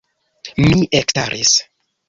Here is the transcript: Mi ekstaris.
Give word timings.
Mi 0.63 0.81
ekstaris. 1.01 1.55